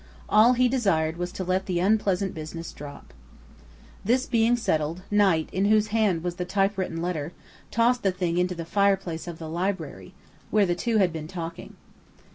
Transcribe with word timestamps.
All 0.29 0.53
he 0.53 0.67
desired 0.67 1.17
was 1.17 1.31
to 1.33 1.43
let 1.43 1.67
the 1.67 1.77
unpleasant 1.77 2.33
business 2.33 2.71
drop. 2.71 3.13
This 4.03 4.25
being 4.25 4.55
settled, 4.57 5.03
Knight, 5.11 5.47
in 5.51 5.65
whose 5.65 5.89
hand 5.93 6.23
was 6.23 6.37
the 6.37 6.43
typewritten 6.43 7.03
letter, 7.03 7.33
tossed 7.69 8.01
the 8.01 8.11
thing 8.11 8.39
into 8.39 8.55
the 8.55 8.65
fireplace 8.65 9.27
of 9.27 9.37
the 9.37 9.47
library, 9.47 10.15
where 10.49 10.65
the 10.65 10.73
two 10.73 10.97
had 10.97 11.13
been 11.13 11.27
talking. 11.27 11.75